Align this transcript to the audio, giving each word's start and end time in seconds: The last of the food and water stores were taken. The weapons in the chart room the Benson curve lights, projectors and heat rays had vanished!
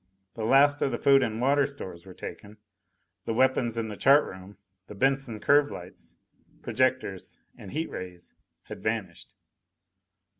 The 0.33 0.45
last 0.45 0.81
of 0.81 0.89
the 0.89 0.97
food 0.97 1.21
and 1.21 1.39
water 1.39 1.67
stores 1.67 2.07
were 2.07 2.13
taken. 2.15 2.57
The 3.25 3.35
weapons 3.35 3.77
in 3.77 3.87
the 3.89 3.95
chart 3.95 4.23
room 4.25 4.57
the 4.87 4.95
Benson 4.95 5.39
curve 5.39 5.69
lights, 5.69 6.17
projectors 6.63 7.39
and 7.55 7.71
heat 7.71 7.91
rays 7.91 8.33
had 8.63 8.81
vanished! 8.81 9.35